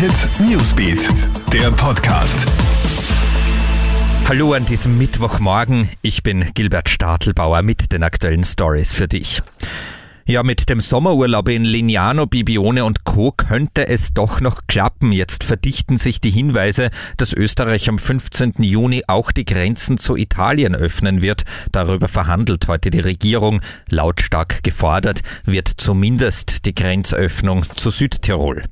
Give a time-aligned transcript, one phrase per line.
[0.00, 1.10] Hit Newsbeat,
[1.52, 2.46] der Podcast.
[4.26, 5.90] Hallo an diesem Mittwochmorgen.
[6.00, 9.42] Ich bin Gilbert Stadelbauer mit den aktuellen Stories für dich.
[10.24, 13.32] Ja, mit dem Sommerurlaub in Lignano, Bibione und Co.
[13.32, 15.12] könnte es doch noch klappen.
[15.12, 18.54] Jetzt verdichten sich die Hinweise, dass Österreich am 15.
[18.60, 21.44] Juni auch die Grenzen zu Italien öffnen wird.
[21.72, 23.60] Darüber verhandelt heute die Regierung.
[23.90, 28.64] Lautstark gefordert wird zumindest die Grenzöffnung zu Südtirol.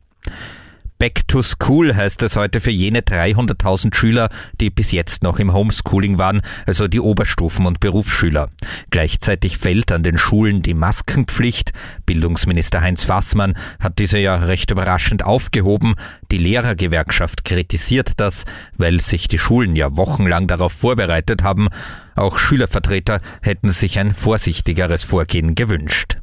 [0.99, 4.31] Back to School heißt es heute für jene 300.000 Schüler,
[4.61, 8.51] die bis jetzt noch im Homeschooling waren, also die Oberstufen- und Berufsschüler.
[8.91, 11.71] Gleichzeitig fällt an den Schulen die Maskenpflicht.
[12.05, 15.95] Bildungsminister Heinz Fassmann hat diese ja recht überraschend aufgehoben.
[16.33, 18.45] Die Lehrergewerkschaft kritisiert das,
[18.77, 21.69] weil sich die Schulen ja wochenlang darauf vorbereitet haben.
[22.17, 26.19] Auch Schülervertreter hätten sich ein vorsichtigeres Vorgehen gewünscht.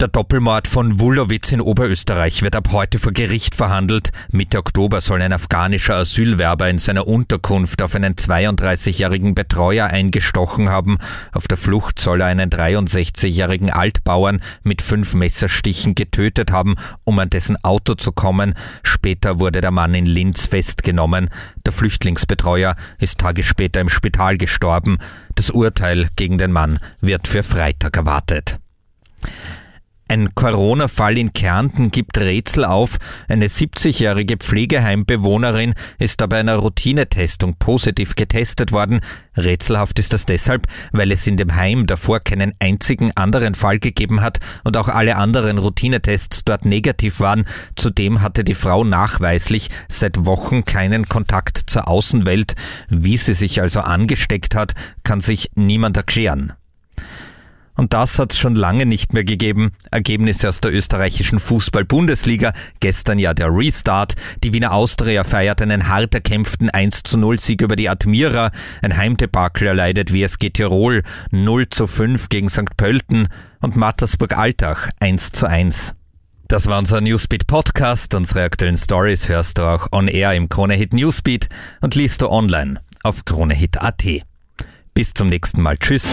[0.00, 4.12] Der Doppelmord von Wulowitz in Oberösterreich wird ab heute vor Gericht verhandelt.
[4.30, 10.98] Mitte Oktober soll ein afghanischer Asylwerber in seiner Unterkunft auf einen 32-jährigen Betreuer eingestochen haben.
[11.32, 17.30] Auf der Flucht soll er einen 63-jährigen Altbauern mit fünf Messerstichen getötet haben, um an
[17.30, 18.54] dessen Auto zu kommen.
[18.84, 21.28] Später wurde der Mann in Linz festgenommen.
[21.66, 24.98] Der Flüchtlingsbetreuer ist Tage später im Spital gestorben.
[25.34, 28.60] Das Urteil gegen den Mann wird für Freitag erwartet.
[30.10, 32.96] Ein Corona-Fall in Kärnten gibt Rätsel auf.
[33.28, 39.00] Eine 70-jährige Pflegeheimbewohnerin ist aber einer Routinetestung positiv getestet worden.
[39.36, 44.22] Rätselhaft ist das deshalb, weil es in dem Heim davor keinen einzigen anderen Fall gegeben
[44.22, 47.44] hat und auch alle anderen Routinetests dort negativ waren.
[47.76, 52.54] Zudem hatte die Frau nachweislich seit Wochen keinen Kontakt zur Außenwelt.
[52.88, 54.72] Wie sie sich also angesteckt hat,
[55.04, 56.54] kann sich niemand erklären.
[57.78, 59.70] Und das hat es schon lange nicht mehr gegeben.
[59.92, 62.52] Ergebnisse aus der österreichischen Fußball-Bundesliga.
[62.80, 64.14] Gestern ja der Restart.
[64.42, 68.50] Die Wiener Austria feiert einen hart erkämpften 1 zu 0 Sieg über die Admira.
[68.82, 72.76] Ein Heimdebakel erleidet WSG Tirol 0 zu 5 gegen St.
[72.76, 73.28] Pölten
[73.60, 75.94] und Mattersburg-Altach 1 zu 1.
[76.48, 78.12] Das war unser Newsbeat Podcast.
[78.16, 81.48] Unsere aktuellen Stories hörst du auch on air im Kronehit Newsbeat
[81.80, 84.04] und liest du online auf kronehit.at.
[84.94, 85.78] Bis zum nächsten Mal.
[85.78, 86.12] Tschüss.